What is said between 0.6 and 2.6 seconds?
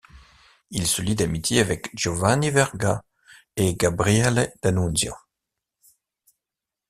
Il se lie d'amitié avec Giovanni